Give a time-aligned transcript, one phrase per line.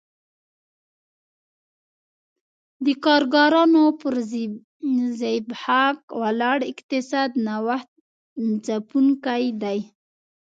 [2.85, 4.13] د کارګرانو پر
[5.21, 7.89] زبېښاک ولاړ اقتصاد نوښت
[8.65, 9.79] ځپونکی دی